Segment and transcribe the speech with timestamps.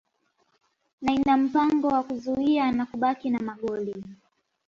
[1.01, 4.03] na ina mpango wa kuzuia na kubaki na magoli